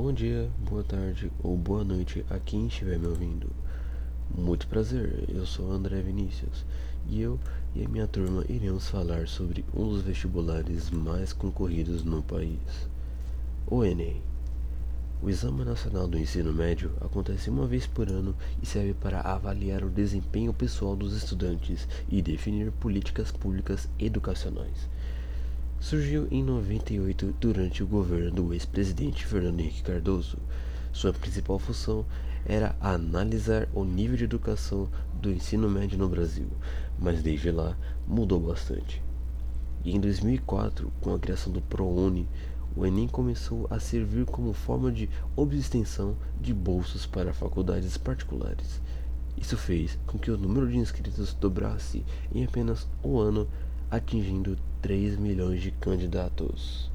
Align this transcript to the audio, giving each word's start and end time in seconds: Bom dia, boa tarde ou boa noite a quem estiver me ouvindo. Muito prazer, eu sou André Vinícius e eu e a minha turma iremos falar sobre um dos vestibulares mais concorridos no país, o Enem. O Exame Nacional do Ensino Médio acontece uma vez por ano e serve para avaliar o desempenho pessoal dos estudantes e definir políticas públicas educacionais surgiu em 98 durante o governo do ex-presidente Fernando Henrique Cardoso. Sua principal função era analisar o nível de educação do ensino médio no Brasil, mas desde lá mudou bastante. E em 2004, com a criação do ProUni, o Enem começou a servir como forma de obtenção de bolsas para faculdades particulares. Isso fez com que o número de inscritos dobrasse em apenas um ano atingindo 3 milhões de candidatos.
Bom 0.00 0.12
dia, 0.12 0.48
boa 0.60 0.84
tarde 0.84 1.28
ou 1.42 1.56
boa 1.56 1.82
noite 1.82 2.24
a 2.30 2.38
quem 2.38 2.68
estiver 2.68 3.00
me 3.00 3.08
ouvindo. 3.08 3.50
Muito 4.32 4.68
prazer, 4.68 5.24
eu 5.28 5.44
sou 5.44 5.72
André 5.72 6.00
Vinícius 6.00 6.64
e 7.08 7.20
eu 7.20 7.36
e 7.74 7.84
a 7.84 7.88
minha 7.88 8.06
turma 8.06 8.44
iremos 8.48 8.88
falar 8.88 9.26
sobre 9.26 9.64
um 9.74 9.88
dos 9.88 10.02
vestibulares 10.02 10.88
mais 10.88 11.32
concorridos 11.32 12.04
no 12.04 12.22
país, 12.22 12.60
o 13.66 13.84
Enem. 13.84 14.22
O 15.20 15.28
Exame 15.28 15.64
Nacional 15.64 16.06
do 16.06 16.16
Ensino 16.16 16.52
Médio 16.52 16.92
acontece 17.00 17.50
uma 17.50 17.66
vez 17.66 17.84
por 17.84 18.08
ano 18.08 18.36
e 18.62 18.66
serve 18.66 18.94
para 18.94 19.20
avaliar 19.20 19.82
o 19.82 19.90
desempenho 19.90 20.54
pessoal 20.54 20.94
dos 20.94 21.12
estudantes 21.12 21.88
e 22.08 22.22
definir 22.22 22.70
políticas 22.70 23.32
públicas 23.32 23.88
educacionais 23.98 24.88
surgiu 25.80 26.26
em 26.30 26.42
98 26.42 27.34
durante 27.40 27.82
o 27.82 27.86
governo 27.86 28.30
do 28.32 28.52
ex-presidente 28.52 29.24
Fernando 29.24 29.60
Henrique 29.60 29.82
Cardoso. 29.82 30.38
Sua 30.92 31.12
principal 31.12 31.58
função 31.58 32.04
era 32.44 32.74
analisar 32.80 33.68
o 33.72 33.84
nível 33.84 34.16
de 34.16 34.24
educação 34.24 34.88
do 35.14 35.30
ensino 35.30 35.70
médio 35.70 35.96
no 35.96 36.08
Brasil, 36.08 36.48
mas 36.98 37.22
desde 37.22 37.50
lá 37.50 37.76
mudou 38.06 38.40
bastante. 38.40 39.02
E 39.84 39.94
em 39.94 40.00
2004, 40.00 40.90
com 41.00 41.14
a 41.14 41.18
criação 41.18 41.52
do 41.52 41.60
ProUni, 41.60 42.28
o 42.74 42.84
Enem 42.84 43.06
começou 43.06 43.66
a 43.70 43.78
servir 43.78 44.26
como 44.26 44.52
forma 44.52 44.90
de 44.90 45.08
obtenção 45.36 46.16
de 46.40 46.52
bolsas 46.52 47.06
para 47.06 47.32
faculdades 47.32 47.96
particulares. 47.96 48.80
Isso 49.36 49.56
fez 49.56 49.96
com 50.06 50.18
que 50.18 50.30
o 50.30 50.36
número 50.36 50.68
de 50.68 50.76
inscritos 50.76 51.32
dobrasse 51.34 52.04
em 52.34 52.44
apenas 52.44 52.88
um 53.04 53.18
ano 53.18 53.48
atingindo 53.90 54.56
3 54.82 55.16
milhões 55.16 55.62
de 55.62 55.70
candidatos. 55.70 56.90